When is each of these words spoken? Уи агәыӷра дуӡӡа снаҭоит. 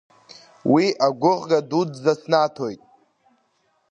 Уи 0.71 0.85
агәыӷра 1.05 1.59
дуӡӡа 1.69 2.13
снаҭоит. 2.19 2.81